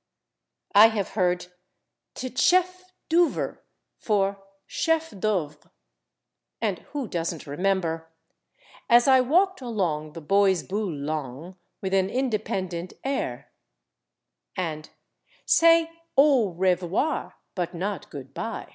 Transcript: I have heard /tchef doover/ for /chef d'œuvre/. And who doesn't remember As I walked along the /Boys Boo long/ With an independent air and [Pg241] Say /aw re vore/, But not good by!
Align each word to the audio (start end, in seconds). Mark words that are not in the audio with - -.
I 0.73 0.87
have 0.87 1.09
heard 1.09 1.45
/tchef 2.15 2.65
doover/ 3.07 3.59
for 3.99 4.43
/chef 4.67 5.15
d'œuvre/. 5.19 5.69
And 6.59 6.79
who 6.91 7.07
doesn't 7.07 7.45
remember 7.45 8.09
As 8.89 9.07
I 9.07 9.21
walked 9.21 9.61
along 9.61 10.13
the 10.13 10.21
/Boys 10.23 10.67
Boo 10.67 10.89
long/ 10.89 11.55
With 11.83 11.93
an 11.93 12.09
independent 12.09 12.93
air 13.03 13.51
and 14.55 14.85
[Pg241] 15.45 15.45
Say 15.45 15.89
/aw 16.17 16.53
re 16.57 16.73
vore/, 16.73 17.33
But 17.53 17.75
not 17.75 18.09
good 18.09 18.33
by! 18.33 18.69